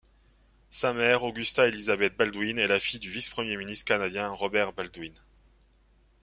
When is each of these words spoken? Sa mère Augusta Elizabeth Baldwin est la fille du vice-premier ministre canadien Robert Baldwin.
Sa 0.71 0.93
mère 0.95 1.23
Augusta 1.23 1.67
Elizabeth 1.67 2.17
Baldwin 2.17 2.57
est 2.57 2.65
la 2.67 2.79
fille 2.79 2.99
du 2.99 3.11
vice-premier 3.11 3.55
ministre 3.55 3.85
canadien 3.85 4.29
Robert 4.29 4.73
Baldwin. 4.73 5.13